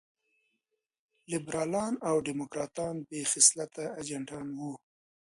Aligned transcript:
لېبرالان 1.31 1.93
او 2.07 2.15
ډيموکراټان 2.27 2.95
بې 3.07 3.21
خصلته 3.31 3.83
اجنټان 4.01 4.47
وو. 4.57 4.71